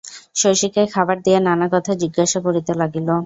শশীকে 0.35 0.81
খাবার 0.93 1.17
দিয়া 1.21 1.39
নানাকথা 1.39 1.93
জিজ্ঞাসা 2.01 2.39
করিতে 2.45 2.71
লাগিল। 2.73 3.07